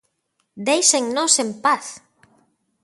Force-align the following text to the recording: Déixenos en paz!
Déixenos 0.69 1.33
en 1.43 1.49
paz! 1.63 1.85